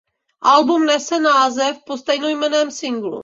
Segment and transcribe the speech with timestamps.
[0.43, 3.19] Album nese název po stejnojmenném singlu.